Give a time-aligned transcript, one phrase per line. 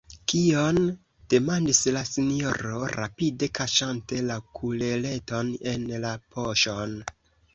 [0.31, 0.77] «Kion?»,
[1.33, 6.97] demandis la sinjoro, rapide kaŝante la kulereton en la poŝon.